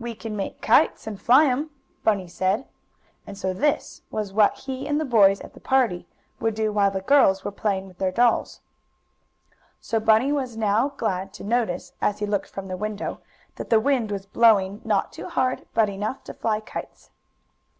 "We 0.00 0.16
can 0.16 0.34
make 0.36 0.60
kites, 0.60 1.06
and 1.06 1.20
fly 1.22 1.46
'em," 1.46 1.70
Bunny 2.02 2.26
said, 2.26 2.66
and 3.28 3.38
so 3.38 3.54
this 3.54 4.02
was 4.10 4.32
what 4.32 4.56
he 4.56 4.88
and 4.88 5.00
the 5.00 5.04
boys 5.04 5.40
at 5.40 5.54
the 5.54 5.60
party 5.60 6.04
would 6.40 6.56
do 6.56 6.72
while 6.72 6.90
the 6.90 7.00
girls 7.00 7.44
were 7.44 7.52
playing 7.52 7.86
with 7.86 7.98
their 7.98 8.10
dolls. 8.10 8.58
So 9.80 10.00
Bunny 10.00 10.32
was 10.32 10.56
now 10.56 10.88
glad 10.96 11.32
to 11.34 11.44
notice, 11.44 11.92
as 12.02 12.18
he 12.18 12.26
looked 12.26 12.50
from 12.50 12.66
the 12.66 12.76
window, 12.76 13.20
that 13.54 13.70
the 13.70 13.78
wind 13.78 14.10
was 14.10 14.26
blowing; 14.26 14.80
not 14.84 15.12
too 15.12 15.28
hard, 15.28 15.64
but 15.74 15.88
enough 15.88 16.24
to 16.24 16.34
fly 16.34 16.58
kites. 16.58 17.10